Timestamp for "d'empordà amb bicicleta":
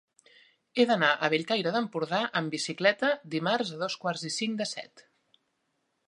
1.75-3.11